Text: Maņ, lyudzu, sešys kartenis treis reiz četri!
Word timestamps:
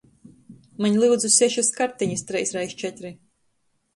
Maņ, 0.85 0.95
lyudzu, 1.01 1.29
sešys 1.35 1.69
kartenis 1.77 2.25
treis 2.31 2.53
reiz 2.57 2.75
četri! 2.85 3.15